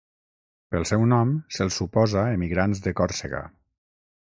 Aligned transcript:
Pel 0.75 0.87
seu 0.91 1.03
nom 1.11 1.33
se'ls 1.59 1.77
suposa 1.81 2.25
emigrants 2.39 2.83
de 2.89 2.97
Còrsega. 3.03 3.45